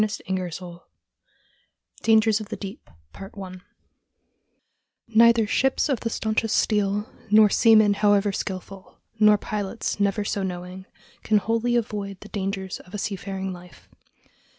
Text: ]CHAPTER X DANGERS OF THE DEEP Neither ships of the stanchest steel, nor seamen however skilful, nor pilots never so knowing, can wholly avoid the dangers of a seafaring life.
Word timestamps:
]CHAPTER 0.01 0.45
X 0.47 0.59
DANGERS 2.01 2.39
OF 2.39 2.49
THE 2.49 2.55
DEEP 2.55 2.89
Neither 5.13 5.45
ships 5.45 5.89
of 5.89 5.99
the 5.99 6.09
stanchest 6.09 6.57
steel, 6.57 7.07
nor 7.29 7.51
seamen 7.51 7.93
however 7.93 8.31
skilful, 8.31 8.97
nor 9.19 9.37
pilots 9.37 9.99
never 9.99 10.25
so 10.25 10.41
knowing, 10.41 10.87
can 11.21 11.37
wholly 11.37 11.75
avoid 11.75 12.19
the 12.21 12.29
dangers 12.29 12.79
of 12.79 12.95
a 12.95 12.97
seafaring 12.97 13.53
life. 13.53 13.89